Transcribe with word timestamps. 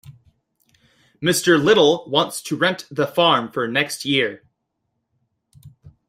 Mr. 1.21 1.63
Little 1.63 2.05
wants 2.09 2.41
to 2.41 2.55
rent 2.55 2.87
the 2.89 3.05
farm 3.05 3.51
for 3.51 3.67
next 3.67 4.03
year. 4.03 4.43